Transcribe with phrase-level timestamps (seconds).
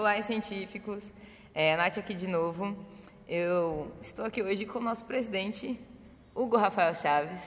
[0.00, 1.12] Olá, científicos.
[1.52, 2.74] É, Nath aqui de novo.
[3.28, 5.78] Eu estou aqui hoje com o nosso presidente,
[6.34, 7.38] Hugo Rafael Chaves,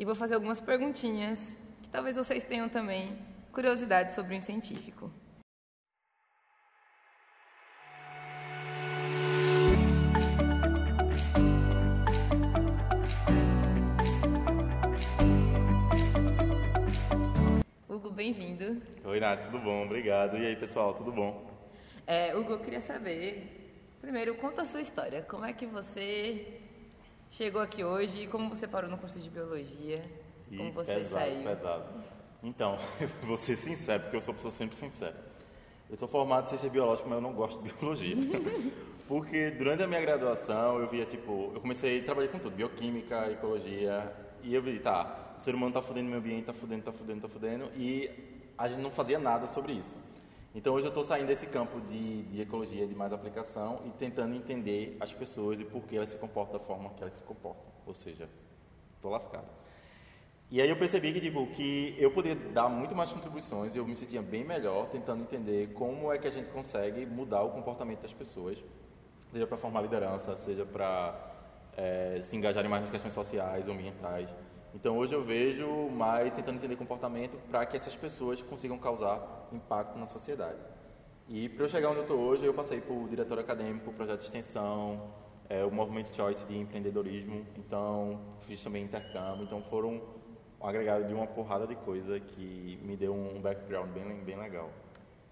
[0.00, 3.16] e vou fazer algumas perguntinhas que talvez vocês tenham também
[3.52, 5.12] curiosidade sobre um científico.
[17.88, 18.82] Hugo, bem-vindo.
[19.04, 19.84] Oi, Nath, tudo bom?
[19.84, 20.36] Obrigado.
[20.36, 21.51] E aí, pessoal, tudo bom?
[22.06, 23.70] É, Hugo, eu queria saber,
[24.00, 25.22] primeiro, conta a sua história.
[25.22, 26.60] Como é que você
[27.30, 28.26] chegou aqui hoje?
[28.26, 30.02] Como você parou no curso de biologia?
[30.56, 31.42] Como você pesado, saiu?
[31.42, 31.84] pesado.
[32.42, 35.16] Então, eu vou ser sincero, porque eu sou uma pessoa sempre sincera.
[35.88, 38.16] Eu sou formado em ciência biológica, mas eu não gosto de biologia.
[39.06, 43.30] porque durante a minha graduação, eu via, tipo, eu comecei a trabalhar com tudo, bioquímica,
[43.30, 46.82] ecologia, e eu vi, tá, o ser humano tá fudendo o meio ambiente, tá fudendo,
[46.82, 48.10] tá fudendo, tá fudendo, e
[48.58, 49.96] a gente não fazia nada sobre isso.
[50.54, 54.34] Então hoje eu estou saindo desse campo de, de ecologia, de mais aplicação, e tentando
[54.34, 57.64] entender as pessoas e por que elas se comportam da forma que elas se comportam.
[57.86, 58.28] Ou seja,
[58.96, 59.46] estou lascado.
[60.50, 63.86] E aí eu percebi que, tipo, que eu poderia dar muito mais contribuições e eu
[63.86, 68.02] me sentia bem melhor tentando entender como é que a gente consegue mudar o comportamento
[68.02, 68.62] das pessoas,
[69.32, 71.32] seja para formar liderança, seja para
[71.74, 74.28] é, se engajarem mais nas questões sociais, ambientais.
[74.74, 79.98] Então hoje eu vejo mais tentando entender comportamento para que essas pessoas consigam causar impacto
[79.98, 80.58] na sociedade.
[81.28, 84.24] E para eu chegar onde eu estou hoje, eu passei por diretor acadêmico, projeto de
[84.24, 85.12] extensão,
[85.48, 90.00] é, o movimento Choice de empreendedorismo, então fiz também intercâmbio, então foram
[90.60, 94.70] um agregado de uma porrada de coisa que me deu um background bem, bem legal.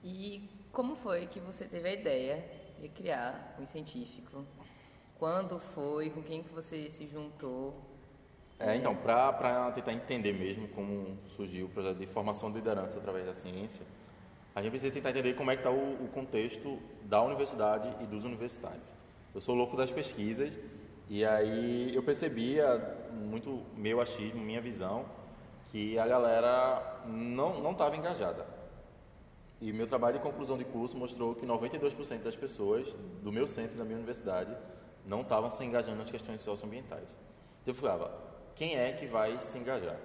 [0.03, 2.45] E como foi que você teve a ideia
[2.79, 4.45] de criar o científico?
[5.19, 6.11] Quando foi?
[6.11, 7.75] Com quem que você se juntou?
[8.63, 13.25] É, então, para tentar entender mesmo como surgiu o projeto de formação de liderança através
[13.25, 13.81] da ciência,
[14.55, 18.07] a gente precisa tentar entender como é que está o, o contexto da universidade e
[18.07, 18.85] dos universitários.
[19.35, 20.59] Eu sou louco das pesquisas
[21.09, 25.07] e aí eu percebia muito meu achismo, minha visão,
[25.69, 28.47] que a galera não estava engajada.
[29.59, 32.87] E meu trabalho de conclusão de curso mostrou que 92% das pessoas
[33.23, 34.55] do meu centro, da minha universidade,
[35.07, 37.09] não estavam se engajando nas questões socioambientais.
[37.63, 38.30] Então eu falava,
[38.61, 39.97] quem é que vai se engajar?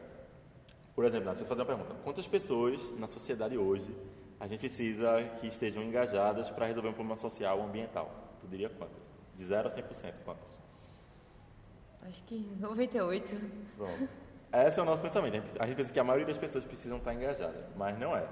[0.95, 1.93] Por exemplo, deixa eu fazer uma pergunta.
[2.05, 3.93] Quantas pessoas na sociedade hoje
[4.39, 8.09] a gente precisa que estejam engajadas para resolver um problema social ou ambiental?
[8.39, 9.03] Tu diria quantas?
[9.35, 10.47] De 0 a 100%, quantas?
[12.03, 13.35] Acho que 98.
[13.75, 14.09] Pronto.
[14.53, 15.43] Esse é o nosso pensamento.
[15.59, 18.25] A gente pensa que a maioria das pessoas precisam estar engajadas, mas não é.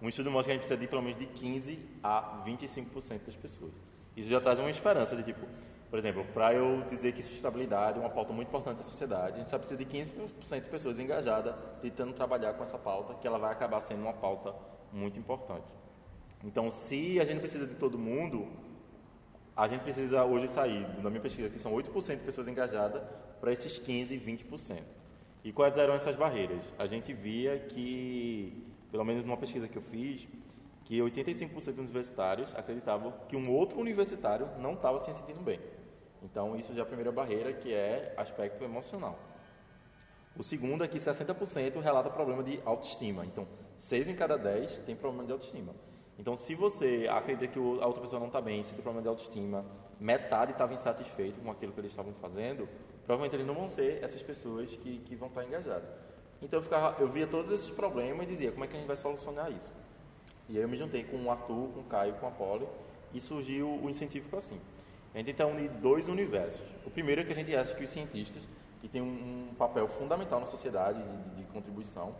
[0.00, 3.36] Um estudo mostra que a gente precisa de pelo menos de 15 a 25% das
[3.36, 3.74] pessoas.
[4.16, 5.46] Isso já traz uma esperança de tipo,
[5.90, 9.38] por exemplo, para eu dizer que sustentabilidade é uma pauta muito importante da sociedade, a
[9.38, 13.38] gente só precisa de 15% de pessoas engajadas tentando trabalhar com essa pauta, que ela
[13.38, 14.54] vai acabar sendo uma pauta
[14.92, 15.64] muito importante.
[16.44, 18.48] Então, se a gente precisa de todo mundo,
[19.56, 23.02] a gente precisa hoje sair, na minha pesquisa, que são 8% de pessoas engajadas,
[23.40, 24.82] para esses 15, 20%.
[25.44, 26.62] E quais eram essas barreiras?
[26.78, 30.26] A gente via que, pelo menos numa pesquisa que eu fiz,
[30.84, 35.60] que 85% dos universitários acreditavam que um outro universitário não estava se sentindo bem.
[36.26, 39.16] Então, isso já é a primeira barreira, que é aspecto emocional.
[40.36, 43.24] O segundo é que 60% relata problema de autoestima.
[43.24, 45.72] Então, 6 em cada 10 tem problema de autoestima.
[46.18, 49.08] Então, se você acredita que a outra pessoa não está bem, se tem problema de
[49.08, 49.64] autoestima,
[50.00, 52.68] metade estava insatisfeito com aquilo que eles estavam fazendo,
[53.04, 55.88] provavelmente eles não vão ser essas pessoas que, que vão estar engajadas.
[56.42, 58.88] Então, eu, ficava, eu via todos esses problemas e dizia, como é que a gente
[58.88, 59.70] vai solucionar isso?
[60.48, 62.66] E aí eu me juntei com o Arthur, com o Caio, com a Poli,
[63.14, 64.60] e surgiu o incentivo assim.
[65.16, 66.60] A gente tenta unir dois universos.
[66.84, 68.42] O primeiro é que a gente acha que os cientistas,
[68.82, 72.14] que têm um, papel fundamental na sociedade de, de, contribuição,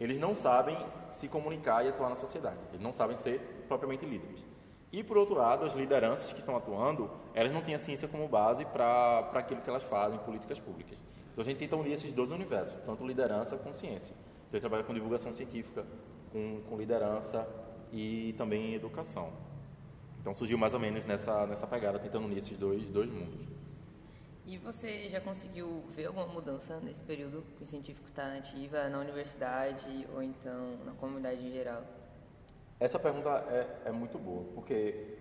[0.00, 0.76] eles não sabem
[1.08, 2.56] se comunicar e atuar na sociedade.
[2.70, 4.44] Eles não sabem ser propriamente líderes.
[4.90, 8.26] E, por outro lado, as lideranças que estão atuando, elas não têm a ciência como
[8.26, 10.98] base para aquilo que elas fazem, políticas públicas.
[11.30, 14.12] Então, a gente tenta unir esses dois universos, tanto liderança com ciência.
[14.48, 15.86] Então, eu trabalho com divulgação científica,
[16.32, 17.46] com, com liderança
[17.92, 19.32] e também educação.
[20.20, 23.40] Então surgiu mais ou menos nessa, nessa pegada, tentando unir esses dois, dois mundos.
[24.44, 28.98] E você já conseguiu ver alguma mudança nesse período que o científico está ativa na
[28.98, 31.82] universidade ou então na comunidade em geral?
[32.78, 35.18] Essa pergunta é, é muito boa, porque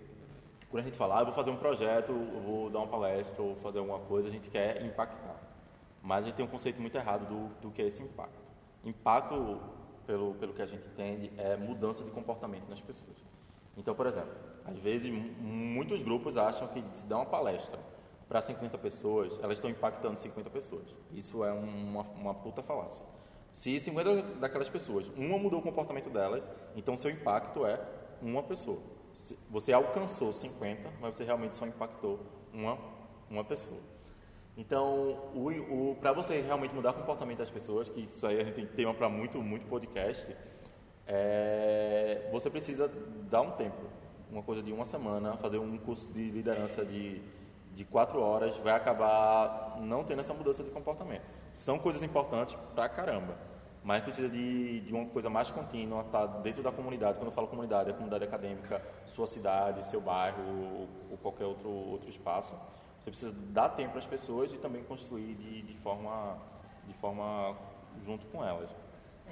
[0.69, 3.41] quando a gente fala, ah, eu vou fazer um projeto, eu vou dar uma palestra
[3.41, 5.35] ou fazer alguma coisa, a gente quer impactar.
[6.01, 8.39] Mas a gente tem um conceito muito errado do, do que é esse impacto.
[8.83, 9.59] Impacto,
[10.07, 13.17] pelo, pelo que a gente entende, é mudança de comportamento nas pessoas.
[13.75, 14.33] Então, por exemplo,
[14.69, 17.79] às vezes muitos grupos acham que se dá uma palestra
[18.27, 20.95] para 50 pessoas, elas estão impactando 50 pessoas.
[21.11, 23.03] Isso é uma, uma puta falácia.
[23.51, 26.43] Se 50 daquelas pessoas, uma mudou o comportamento dela,
[26.75, 27.79] então seu impacto é
[28.21, 28.79] uma pessoa.
[29.49, 32.19] Você alcançou 50, mas você realmente só impactou
[32.53, 32.77] uma,
[33.29, 33.79] uma pessoa.
[34.55, 35.47] Então, o,
[35.91, 38.65] o para você realmente mudar o comportamento das pessoas, que isso aí a gente tem
[38.67, 40.35] tema para muito, muito podcast,
[41.07, 42.91] é, você precisa
[43.29, 43.81] dar um tempo,
[44.31, 47.21] uma coisa de uma semana, fazer um curso de liderança de,
[47.73, 51.23] de quatro horas, vai acabar não tendo essa mudança de comportamento.
[51.51, 53.35] São coisas importantes pra caramba,
[53.83, 57.17] mas precisa de, de uma coisa mais contínua, tá dentro da comunidade.
[57.17, 61.69] Quando eu falo comunidade, é comunidade acadêmica, sua cidade, seu bairro ou, ou qualquer outro,
[61.69, 62.55] outro espaço
[62.99, 66.37] você precisa dar tempo para as pessoas e também construir de, de, forma,
[66.85, 67.55] de forma
[68.05, 68.69] junto com elas.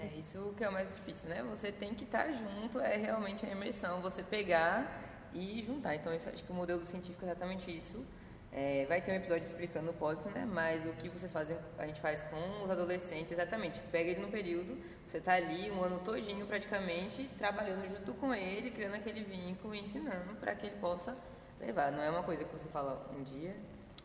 [0.01, 1.43] É isso que é o mais difícil, né?
[1.49, 5.03] Você tem que estar junto, é realmente a imersão, você pegar
[5.33, 5.95] e juntar.
[5.95, 8.05] Então, isso, acho que o modelo científico é exatamente isso.
[8.51, 10.45] É, vai ter um episódio explicando o POTS, né?
[10.45, 13.79] Mas o que vocês fazem, a gente faz com os adolescentes, exatamente.
[13.91, 18.71] Pega ele no período, você está ali um ano todinho praticamente, trabalhando junto com ele,
[18.71, 21.15] criando aquele vínculo e ensinando para que ele possa
[21.59, 21.91] levar.
[21.91, 23.55] Não é uma coisa que você fala um dia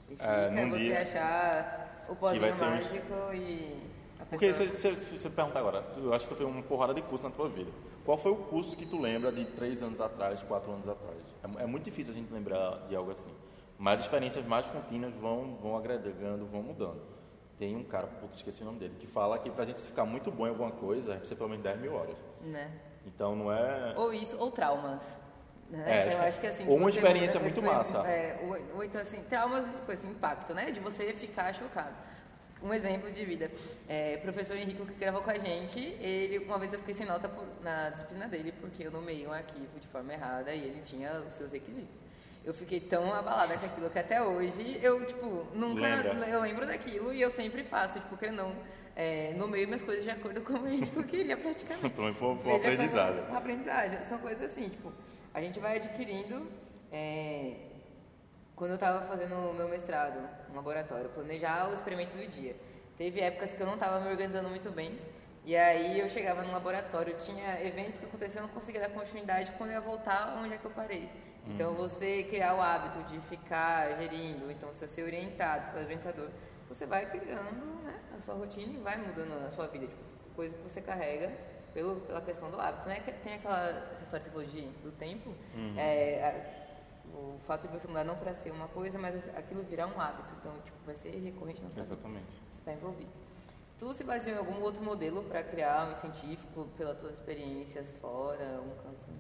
[0.09, 3.35] e é, fica, é, você dia achar o pozinho mágico um...
[3.35, 3.92] e...
[4.29, 7.03] Porque se, se, se, você perguntar agora, eu acho que tu fez uma porrada de
[7.03, 7.71] curso na tua vida.
[8.05, 11.19] Qual foi o curso que tu lembra de três anos atrás, de quatro anos atrás?
[11.43, 13.31] É, é, muito difícil a gente lembrar de algo assim.
[13.79, 17.01] Mas experiências mais contínuas vão, vão agregando, vão mudando.
[17.59, 20.31] Tem um cara, putz, esqueci o nome dele, que fala que pra gente ficar muito
[20.31, 22.17] bom em alguma coisa, gente precisa pelo menos 10 mil horas.
[22.41, 22.71] Né?
[23.07, 23.95] Então não é.
[23.97, 25.03] Ou isso, ou traumas.
[25.71, 26.09] Né?
[26.09, 26.69] É, eu acho que assim.
[26.69, 27.99] Ou uma experiência muito massa.
[28.07, 30.71] É, ou, ou, então assim, traumas esse impacto, né?
[30.71, 31.95] De você ficar chocado.
[32.63, 33.51] Um exemplo de vida.
[33.89, 37.29] É, professor Henrique que gravou com a gente, ele uma vez eu fiquei sem nota
[37.29, 41.21] por, na disciplina dele porque eu nomeei um arquivo de forma errada e ele tinha
[41.21, 41.97] os seus requisitos.
[42.45, 46.29] Eu fiquei tão abalada com aquilo que até hoje eu, tipo, nunca Lembra.
[46.29, 48.53] eu lembro daquilo e eu sempre faço, tipo, porque não
[48.95, 51.87] é, nomeio minhas coisas de acordo com o que eu queria praticamente.
[51.87, 53.29] Então foi, foi um aprendizado.
[53.29, 53.99] Uma aprendizagem.
[54.09, 54.93] São coisas assim, tipo,
[55.33, 56.47] a gente vai adquirindo.
[56.91, 57.72] É,
[58.63, 62.55] quando eu estava fazendo o meu mestrado no laboratório, planejar o experimento do dia.
[62.97, 65.01] Teve épocas que eu não estava me organizando muito bem.
[65.45, 69.51] E aí eu chegava no laboratório, tinha eventos que aconteciam, eu não conseguia dar continuidade
[69.59, 71.11] quando eu ia voltar onde é que eu parei.
[71.45, 71.77] Então uhum.
[71.77, 76.29] você criar o hábito de ficar gerindo, então você ser orientado pelo orientador,
[76.69, 80.05] você vai criando né, a sua rotina e vai mudando a sua vida, tipo,
[80.37, 81.33] coisa que você carrega
[81.75, 82.89] pelo, pela questão do hábito.
[82.89, 83.01] Né?
[83.25, 85.75] Tem aquela essa história que você falou de, do tempo, uhum.
[85.77, 86.62] é, a,
[87.15, 90.35] o fato de você mudar não para ser uma coisa, mas aquilo virar um hábito.
[90.41, 92.27] Então, tipo, vai ser recorrente na sua Exatamente.
[92.27, 92.43] vida.
[92.47, 93.11] Você está envolvido.
[93.79, 98.61] Tu se baseou em algum outro modelo para criar um científico pelas tuas experiências fora,
[98.61, 99.13] um canto?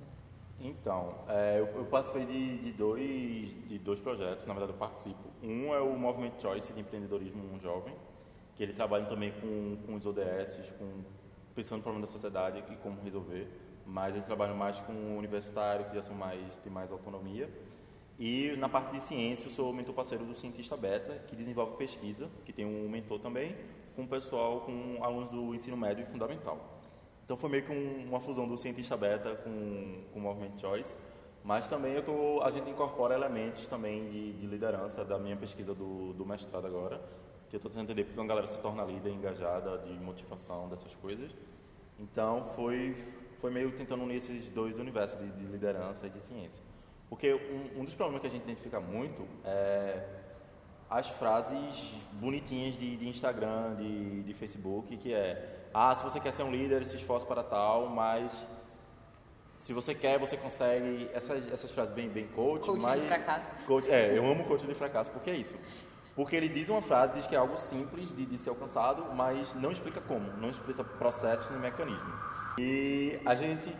[0.60, 5.28] Então, é, eu, eu, participei de, de, dois, de dois projetos, na verdade eu participo.
[5.42, 7.94] Um é o Movement Choice de Empreendedorismo Jovem,
[8.54, 11.02] que ele trabalha também com, com os ODS, com,
[11.52, 13.48] pensando no problema da sociedade e como resolver,
[13.86, 17.48] mas eles trabalham mais com o universitário, que já são mais, tem mais autonomia.
[18.18, 22.30] E na parte de ciência, eu sou mentor parceiro do Cientista Beta, que desenvolve pesquisa,
[22.44, 23.56] que tem um mentor também,
[23.96, 26.80] com o pessoal, com alunos do ensino médio e fundamental.
[27.24, 30.94] Então foi meio que um, uma fusão do cientista beta com, com o Movement Choice,
[31.44, 35.74] mas também eu tô, a gente incorpora elementos também de, de liderança da minha pesquisa
[35.74, 37.00] do, do mestrado agora,
[37.48, 40.94] que eu estou tentando entender porque uma galera se torna líder, engajada, de motivação, dessas
[40.96, 41.30] coisas.
[41.98, 42.96] Então foi,
[43.42, 46.62] foi meio tentando unir esses dois universos de, de liderança e de ciência.
[47.10, 50.06] Porque um, um, dos problemas que a gente identifica muito é
[50.88, 56.32] as frases bonitinhas de, de Instagram, de, de Facebook, que é ah, se você quer
[56.32, 58.46] ser um líder, se esforce para tal, mas
[59.58, 61.10] se você quer, você consegue.
[61.12, 63.00] Essas, essas frases bem, bem coach, coach mas.
[63.00, 63.46] De fracasso.
[63.66, 65.56] Coach, é, eu amo coach de fracasso, porque é isso.
[66.14, 69.52] Porque ele diz uma frase, diz que é algo simples de, de ser alcançado, mas
[69.54, 72.31] não explica como, não explica processo nem mecanismo.
[72.58, 73.74] E a gente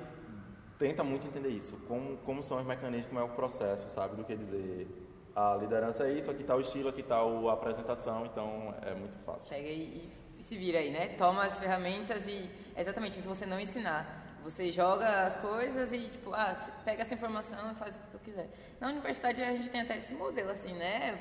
[0.79, 4.17] tenta muito entender isso, como, como são os mecanismos, como é o processo, sabe?
[4.17, 4.89] Do que dizer,
[5.35, 9.19] a liderança é isso, aqui está o estilo, aqui está a apresentação, então é muito
[9.25, 9.49] fácil.
[9.49, 10.11] Pega e
[10.41, 11.09] se vira aí, né?
[11.17, 14.21] Toma as ferramentas e exatamente isso você não ensinar.
[14.43, 18.19] Você joga as coisas e, tipo, ah, pega essa informação e faz o que tu
[18.19, 18.51] quiser.
[18.81, 21.17] Na universidade a gente tem até esse modelo, assim, né?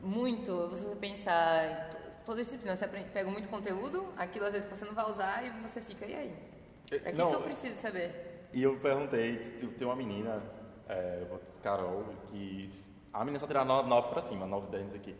[0.00, 0.68] Muito.
[0.68, 1.90] Você pensar,
[2.24, 5.50] toda disciplina, você aprende, pega muito conteúdo, aquilo às vezes você não vai usar e
[5.62, 6.53] você fica, e aí?
[6.88, 8.48] Pra que, não, que eu preciso saber?
[8.52, 9.36] E eu perguntei,
[9.76, 10.42] tem uma menina,
[10.88, 11.24] é,
[11.62, 12.70] Carol, que
[13.12, 15.14] a menina só tirava 9 para cima, 9, 10 aqui.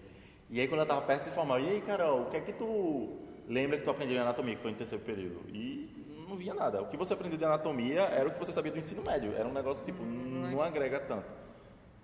[0.50, 2.40] E aí quando ela tava perto de se formar, e aí Carol, o que é
[2.40, 3.18] que tu
[3.49, 5.40] lembra que tu aprendeu em anatomia, que foi no terceiro período?
[5.49, 6.83] E não via nada.
[6.83, 9.33] O que você aprendeu de anatomia era o que você sabia do ensino médio.
[9.35, 11.26] Era um negócio tipo, não, não agrega tanto.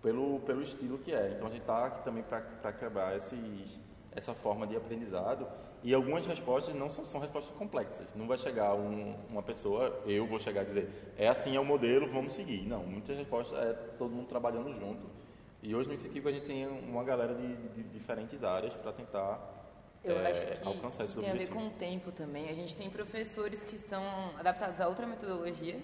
[0.03, 1.33] Pelo, pelo estilo que é.
[1.37, 3.79] Então a gente está aqui também para quebrar esses,
[4.13, 5.47] essa forma de aprendizado
[5.83, 8.07] E algumas respostas não são, são respostas complexas.
[8.15, 11.65] Não vai chegar um, uma pessoa, eu vou chegar a dizer, é assim é o
[11.65, 12.67] modelo, vamos seguir.
[12.67, 15.07] Não, muitas respostas é todo mundo trabalhando junto.
[15.63, 18.93] E hoje no incentivo a gente tem uma galera de, de, de diferentes áreas para
[18.93, 19.61] tentar
[20.03, 21.59] eu é, acho que alcançar esse tem objetivo.
[21.59, 22.49] a ver com o tempo também.
[22.49, 24.03] A gente tem professores que estão
[24.39, 25.79] adaptados a outra metodologia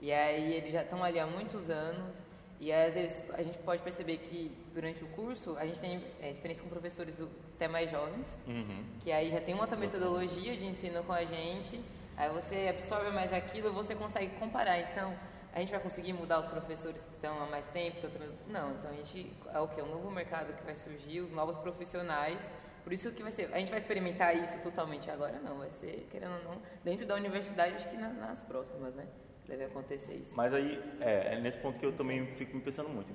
[0.00, 2.16] e aí eles já estão ali há muitos anos
[2.60, 6.30] e às vezes a gente pode perceber que durante o curso a gente tem é,
[6.30, 7.20] experiência com professores
[7.54, 8.84] até mais jovens, Uhum.
[9.00, 11.80] que aí já tem uma outra metodologia de ensino com a gente,
[12.16, 14.78] aí você absorve mais aquilo, você consegue comparar.
[14.80, 15.14] Então,
[15.52, 17.98] a gente vai conseguir mudar os professores que estão há mais tempo?
[18.00, 19.80] que estão- Não, então a gente é o que?
[19.80, 22.38] O novo mercado que vai surgir, os novos profissionais.
[22.84, 23.52] Por isso que vai ser.
[23.52, 25.40] A gente vai experimentar isso totalmente agora?
[25.40, 29.06] Não, vai ser, querendo ou não, dentro da universidade, acho que na- nas próximas, né?
[29.48, 30.32] Deve acontecer isso.
[30.36, 33.12] Mas aí, é, é nesse ponto que eu também fico me pensando muito.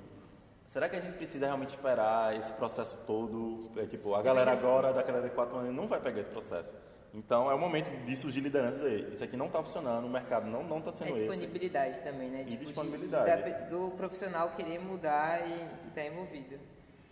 [0.66, 3.70] Será que a gente precisa realmente esperar esse processo todo?
[3.76, 6.72] É, tipo, a galera agora, da galera de 4 anos, não vai pegar esse processo.
[7.14, 9.12] Então, é o momento de surgir lideranças aí.
[9.12, 11.26] Isso aqui não está funcionando, o mercado não não está É sendo esse.
[11.26, 12.40] disponibilidade também, né?
[12.40, 13.42] E Tipo, de- disponibilidade.
[13.52, 16.58] da- do profissional querer mudar e estar envolvido.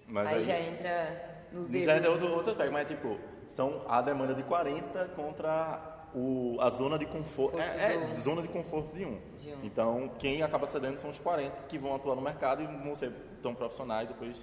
[0.08, 2.04] Mas aí, aí- já entra nos Já erros.
[2.04, 3.18] é outro, outro aspecto, mas tipo,
[3.50, 7.58] são a demanda de 40 contra o, a zona de conforto.
[7.58, 9.20] É, do é zona de conforto de um.
[9.38, 9.64] De um.
[9.64, 13.12] Então, quem acaba cedendo são os 40 que vão atuar no mercado e vão ser
[13.42, 14.36] tão profissionais depois.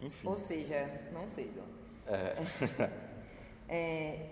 [0.00, 0.28] Enfim.
[0.28, 1.64] Ou seja, não sei, Dom.
[2.06, 2.36] É.
[3.70, 4.30] É,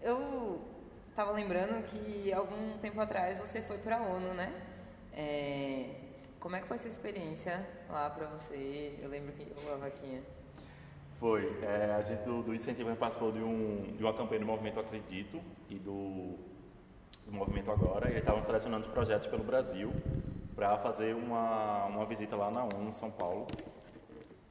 [0.00, 0.64] eu
[1.10, 4.50] estava lembrando que algum tempo atrás você foi para a ONU, né?
[5.12, 5.90] É,
[6.40, 8.98] como é que foi essa experiência lá para você?
[9.02, 10.22] Eu lembro que a vaquinha.
[11.18, 11.58] Foi.
[11.62, 15.40] É, a gente do, do incentivo participou de, um, de uma campanha do Movimento Acredito
[15.68, 16.36] e do,
[17.26, 18.06] do Movimento Agora.
[18.06, 19.92] E eles estavam selecionando os projetos pelo Brasil
[20.54, 23.48] para fazer uma, uma visita lá na ONU, em São Paulo.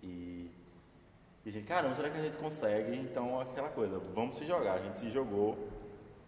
[0.03, 0.51] E,
[1.45, 2.97] e a gente, caramba, será que a gente consegue?
[2.97, 4.73] Então, aquela coisa, vamos se jogar.
[4.73, 5.57] A gente se jogou.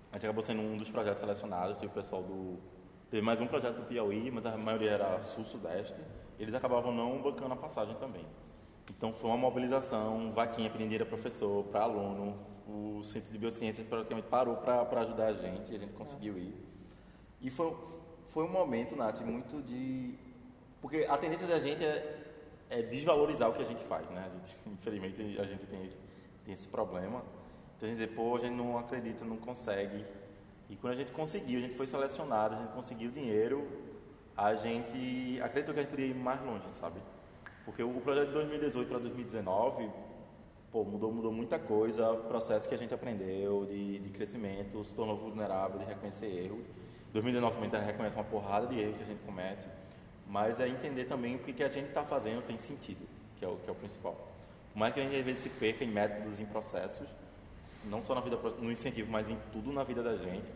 [0.10, 1.75] A gente acabou sendo um dos projetos selecionados.
[1.77, 2.58] Teve o pessoal do.
[3.12, 6.00] Teve mais um projeto do Piauí, mas a maioria era sul-sudeste.
[6.39, 8.25] Eles acabavam não bancando a passagem também.
[8.89, 14.58] Então foi uma mobilização, vaquinha prendeira professor para aluno, o Centro de Biociências praticamente parou
[14.58, 16.53] para ajudar a gente, e a gente conseguiu ir.
[17.41, 17.75] E foi,
[18.34, 20.13] foi um momento, Nath, muito de...
[20.81, 22.19] Porque a tendência da gente é,
[22.69, 24.25] é desvalorizar o que a gente faz, né?
[24.25, 25.98] A gente, infelizmente a gente tem esse,
[26.46, 27.24] tem esse problema.
[27.75, 30.05] Então a gente pô, a gente não acredita, não consegue.
[30.69, 33.67] E quando a gente conseguiu, a gente foi selecionado, a gente conseguiu dinheiro,
[34.38, 37.00] a gente acreditou que a gente podia ir mais longe, sabe?
[37.69, 39.91] Porque o projeto de 2018 para 2019,
[40.71, 45.15] pô, mudou, mudou muita coisa, processo que a gente aprendeu de, de crescimento, se tornou
[45.15, 46.59] vulnerável, de reconhecer erro.
[47.13, 49.67] 2019 também tá- reconhece uma porrada de erros que a gente comete,
[50.27, 53.07] mas é entender também o que, que a gente está fazendo tem sentido,
[53.38, 54.15] que é, o, que é o principal.
[54.73, 57.07] Por mais que a gente às vezes se perca em métodos, em processos,
[57.85, 60.49] não só na vida, no incentivo, mas em tudo na vida da gente,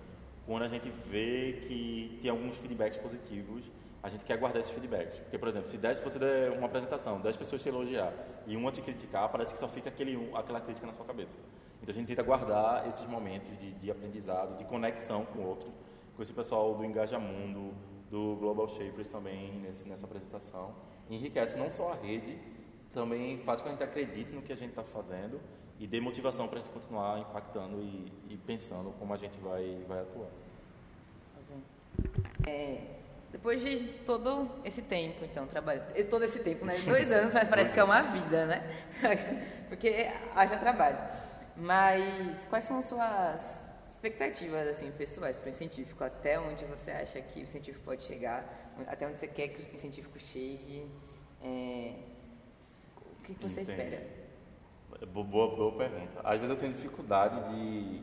[0.45, 3.63] quando a gente vê que tem alguns feedbacks positivos,
[4.01, 5.19] a gente quer guardar esses feedbacks.
[5.19, 8.13] Porque, por exemplo, se 10, você der uma apresentação, 10 pessoas te elogiar
[8.45, 11.37] e uma te criticar, parece que só fica aquele, aquela crítica na sua cabeça.
[11.81, 15.71] Então a gente tenta guardar esses momentos de, de aprendizado, de conexão com o outro,
[16.15, 17.73] com esse pessoal do Engajamundo,
[18.09, 20.75] do Global Shapers também nesse, nessa apresentação.
[21.09, 22.37] Enriquece não só a rede,
[22.93, 25.39] também faz com que a gente acredite no que a gente está fazendo
[25.83, 29.83] e dê motivação para a gente continuar impactando e, e pensando como a gente vai,
[29.85, 30.29] vai atuar.
[32.47, 32.79] É,
[33.29, 36.75] depois de todo esse tempo, então, trabalho, esse- todo esse tempo, né?
[36.85, 38.63] Dois anos, mas parece que é uma vida, né?
[39.67, 40.97] Porque haja trabalho.
[41.57, 46.01] Mas quais são as suas expectativas, assim, pessoais para o científico?
[46.01, 48.71] Até onde você acha que o científico pode chegar?
[48.87, 50.87] Até onde você quer que o científico chegue?
[51.43, 51.95] É,
[53.19, 53.79] o que, que você Entendo.
[53.81, 54.22] espera?
[55.11, 56.21] Bo- Boa, boa pergunta.
[56.23, 58.01] Às vezes eu tenho dificuldade de,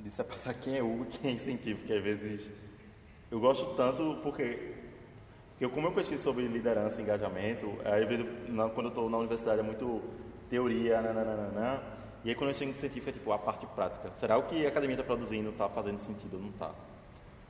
[0.00, 2.50] de separar quem é Hugo e quem é científico, porque às vezes
[3.30, 4.74] eu gosto tanto porque,
[5.50, 8.26] porque como eu pesquiso sobre liderança e engajamento, às vezes
[8.74, 10.02] quando eu estou na universidade é muito
[10.50, 11.82] teoria, nananana,
[12.24, 14.10] e aí quando eu chego no científico é tipo a parte prática.
[14.12, 16.72] Será o que a academia está produzindo está fazendo sentido ou não está?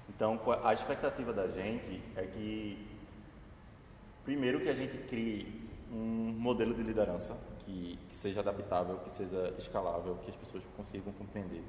[0.09, 2.87] Então a expectativa da gente é que
[4.25, 5.47] Primeiro que a gente crie
[5.93, 11.13] um modelo de liderança que, que seja adaptável, que seja escalável, que as pessoas consigam
[11.13, 11.63] compreender.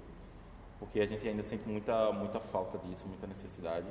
[0.80, 3.88] Porque a gente ainda sente muita, muita falta disso, muita necessidade.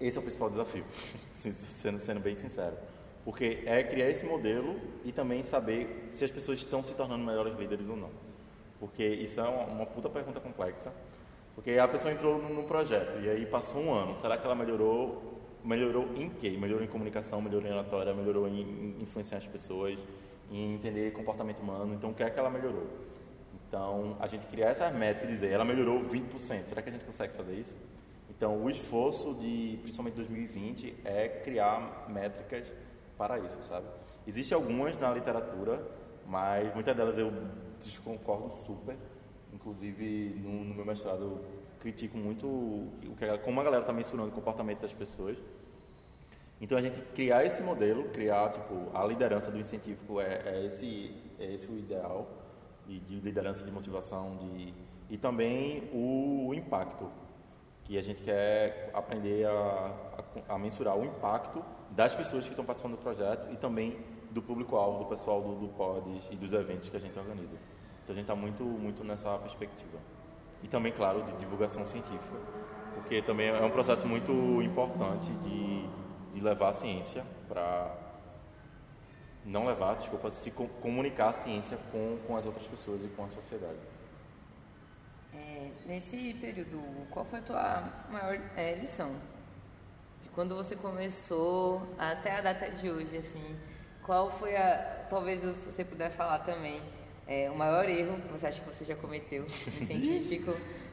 [0.00, 0.84] Esse é o principal desafio,
[1.32, 2.76] sendo, sendo bem sincero.
[3.24, 7.54] Porque é criar esse modelo e também saber se as pessoas estão se tornando melhores
[7.58, 8.10] líderes ou não.
[8.80, 10.92] Porque isso é uma, uma puta pergunta complexa.
[11.54, 14.16] Porque a pessoa entrou no, no projeto e aí passou um ano.
[14.16, 15.37] Será que ela melhorou?
[15.68, 16.56] Melhorou em quê?
[16.58, 19.98] Melhorou em comunicação, melhorou em oratória, melhorou em, influenciar as pessoas,
[20.50, 21.92] em entender comportamento humano.
[21.92, 22.86] Então, o que é que ela melhorou?
[23.68, 27.04] Então, a gente criar essas métricas e dizer, ela melhorou 20%, será que a gente
[27.04, 27.76] consegue fazer isso?
[28.30, 32.64] Então, o esforço de, principalmente 2020, é criar métricas
[33.18, 33.86] para isso, sabe?
[34.26, 35.86] Existem algumas na literatura,
[36.26, 37.30] mas muitas delas eu
[38.02, 38.96] concordo super.
[39.52, 41.44] Inclusive, no, no meu mestrado, eu
[41.78, 45.36] critico muito o que, como a galera está mensurando o comportamento das pessoas.
[46.60, 51.14] Então, a gente criar esse modelo, criar, tipo, a liderança do incentivo é, é esse,
[51.38, 52.28] é esse o ideal
[52.86, 54.74] de, de liderança, de motivação, de,
[55.08, 57.08] e também o, o, impacto,
[57.84, 59.94] que a gente quer aprender a,
[60.48, 63.96] a, a, mensurar o impacto das pessoas que estão participando do projeto e também
[64.30, 67.56] do público-alvo, do pessoal do, do e dos eventos que a gente organiza.
[68.02, 69.98] Então, a gente está muito, muito nessa perspectiva.
[70.62, 72.36] E também, claro, de divulgação científica,
[72.94, 75.88] porque também é um processo muito importante de
[76.38, 77.94] de levar a ciência para
[79.44, 83.28] não levar, desculpa, se comunicar a ciência com, com as outras pessoas e com a
[83.28, 83.78] sociedade.
[85.34, 86.80] É, nesse período,
[87.10, 89.10] qual foi a tua maior é, lição?
[90.22, 93.56] De quando você começou até a data de hoje, assim,
[94.02, 96.80] qual foi a, talvez se você puder falar também,
[97.26, 100.52] é, o maior erro que você acha que você já cometeu no científico?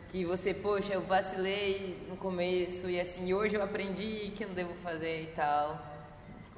[0.10, 4.74] Que você, poxa, eu vacilei no começo e assim, hoje eu aprendi que não devo
[4.76, 5.80] fazer e tal.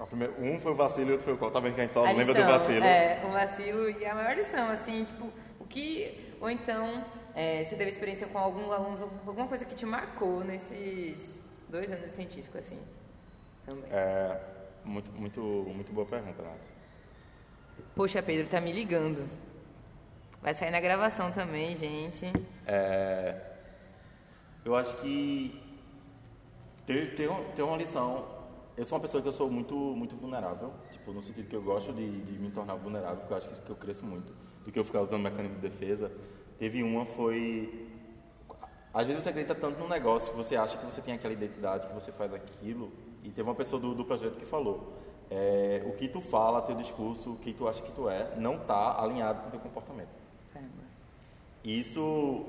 [0.09, 1.49] Primeira, um foi o vacilo e outro foi o qual?
[1.49, 2.83] Tá vendo que a gente só a lembra lição, do vacilo?
[2.83, 7.75] É, o vacilo e a maior lição, assim, tipo, o que, ou então, é, você
[7.75, 12.79] teve experiência com algum aluno, alguma coisa que te marcou nesses dois anos científicos, assim,
[13.65, 13.89] também.
[13.91, 14.39] É,
[14.85, 16.77] muito, muito, muito boa pergunta, Nath.
[17.95, 19.27] Poxa, Pedro, tá me ligando.
[20.41, 22.31] Vai sair na gravação também, gente.
[22.65, 23.41] É,
[24.63, 25.61] eu acho que
[26.85, 28.25] tem, tem, tem uma lição.
[28.75, 31.61] Eu sou uma pessoa que eu sou muito, muito vulnerável, tipo, no sentido que eu
[31.63, 34.31] gosto de, de me tornar vulnerável, porque eu acho que, que eu cresço muito,
[34.63, 36.11] do que eu ficar usando mecanismo de defesa.
[36.59, 37.87] Teve uma, foi
[38.97, 41.85] às vezes você acredita tanto no negócio que você acha que você tem aquela identidade,
[41.85, 42.91] que você faz aquilo.
[43.23, 44.93] E teve uma pessoa do, do projeto que falou:
[45.29, 48.55] é, o que tu fala, teu discurso, o que tu acha que tu é, não
[48.55, 50.26] está alinhado com teu comportamento.
[51.63, 52.45] E isso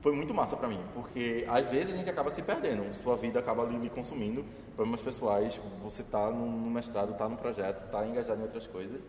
[0.00, 3.38] foi muito massa para mim, porque às vezes a gente acaba se perdendo, sua vida
[3.38, 8.44] acaba lhe consumindo, problemas pessoais, você está no mestrado, está no projeto, está engajado em
[8.44, 9.00] outras coisas,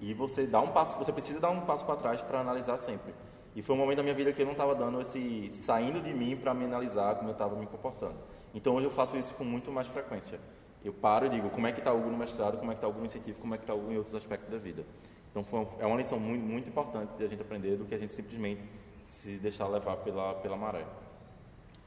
[0.00, 3.14] e você dá um passo, você precisa dar um passo para trás para analisar sempre.
[3.54, 6.12] E foi um momento da minha vida que eu não estava dando esse saindo de
[6.12, 8.16] mim para me analisar como eu estava me comportando.
[8.54, 10.40] Então hoje eu faço isso com muito mais frequência.
[10.84, 12.88] Eu paro e digo como é que está o no mestrado, como é que está
[12.88, 14.84] o no incentivo, como é que está o em outros aspectos da vida.
[15.32, 17.98] Então foi, é uma lição muito, muito importante de a gente aprender do que a
[17.98, 18.60] gente simplesmente
[19.06, 20.84] se deixar levar pela, pela maré.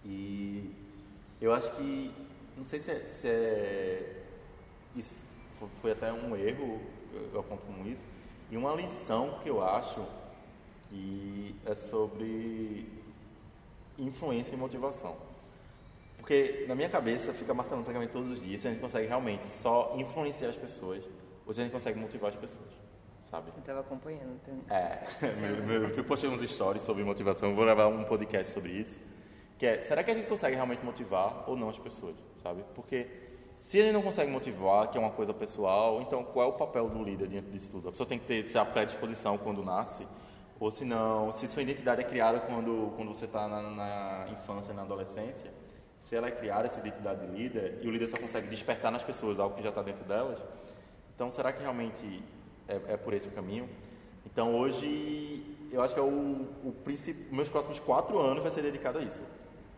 [0.03, 0.73] E
[1.39, 2.11] eu acho que,
[2.57, 4.23] não sei se é, se é
[4.95, 5.11] isso
[5.79, 6.81] foi até um erro,
[7.31, 8.01] eu aponto como isso,
[8.49, 10.03] e uma lição que eu acho
[10.89, 12.89] que é sobre
[13.97, 15.15] influência e motivação.
[16.17, 19.45] Porque na minha cabeça fica marcando praticamente todos os dias se a gente consegue realmente
[19.45, 21.03] só influenciar as pessoas
[21.45, 22.84] ou se a gente consegue motivar as pessoas
[23.35, 23.51] sabe?
[23.53, 24.39] Eu estava acompanhando.
[24.41, 24.75] Então...
[24.75, 25.03] É,
[25.35, 28.97] meu, meu, eu postei uns stories sobre motivação, vou gravar um podcast sobre isso,
[29.57, 32.63] que é, será que a gente consegue realmente motivar ou não as pessoas, sabe?
[32.73, 33.07] Porque
[33.57, 36.89] se ele não consegue motivar, que é uma coisa pessoal, então qual é o papel
[36.89, 37.89] do líder diante disso tudo?
[37.89, 40.07] A pessoa tem que ter se a predisposição quando nasce,
[40.59, 44.71] ou se não, se sua identidade é criada quando, quando você está na, na infância
[44.71, 45.51] e na adolescência,
[45.99, 49.03] se ela é criada, essa identidade de líder, e o líder só consegue despertar nas
[49.03, 50.39] pessoas algo que já está dentro delas,
[51.13, 52.23] então será que realmente
[52.67, 53.69] é, é por esse caminho.
[54.25, 56.75] Então hoje eu acho que é o, o
[57.31, 59.21] meus próximos quatro anos vai ser dedicado a isso.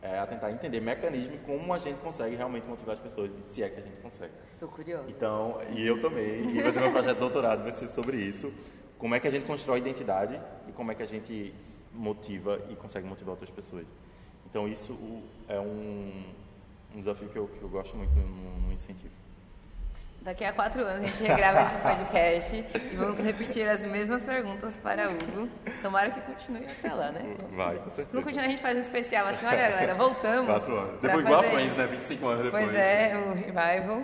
[0.02, 3.64] É a tentar entender mecanismo e como a gente consegue realmente motivar as pessoas, se
[3.64, 4.32] é que a gente consegue.
[4.54, 5.06] Estou curioso.
[5.10, 8.54] Então, e eu também, e vai ser meu projeto de doutorado, vai ser sobre isso.
[9.00, 11.54] Como é que a gente constrói identidade e como é que a gente
[11.94, 13.86] motiva e consegue motivar outras pessoas.
[14.50, 14.98] Então isso
[15.48, 16.24] é um,
[16.96, 19.14] um desafio que eu, que eu gosto muito no, no incentivo.
[20.22, 24.76] Daqui a quatro anos a gente regrava esse podcast e vamos repetir as mesmas perguntas
[24.78, 25.48] para Hugo.
[25.82, 27.36] Tomara que continue até lá, né?
[27.52, 28.10] Vai, com certeza.
[28.10, 30.48] Se não continuar, a gente faz um especial assim, olha galera, voltamos.
[30.48, 31.02] Quatro anos.
[31.02, 31.88] Depois igual a Friends, né?
[31.88, 32.66] 25 anos depois.
[32.66, 34.04] Pois é, o revival.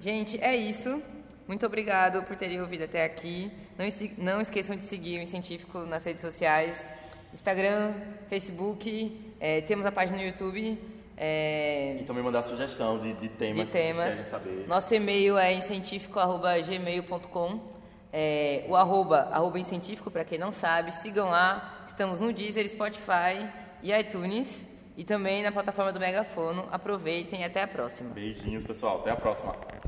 [0.00, 1.00] Gente, é isso.
[1.46, 3.52] Muito obrigado por terem ouvido até aqui.
[3.78, 3.86] Não,
[4.18, 6.86] não esqueçam de seguir o Científico nas redes sociais.
[7.32, 7.92] Instagram,
[8.28, 10.78] Facebook, é, temos a página no YouTube.
[11.16, 11.98] É...
[12.00, 14.14] E também mandar sugestão de, de tema de que temas.
[14.14, 14.66] vocês querem saber.
[14.66, 17.72] Nosso e-mail é incentifico.gmail.com
[18.12, 21.82] é, o arroba, arroba incentifico, para quem não sabe, sigam lá.
[21.86, 23.48] Estamos no Deezer, Spotify
[23.82, 24.64] e iTunes.
[24.94, 26.68] E também na plataforma do Megafono.
[26.70, 28.10] Aproveitem e até a próxima.
[28.10, 28.98] Beijinhos, pessoal.
[28.98, 29.56] Até a próxima.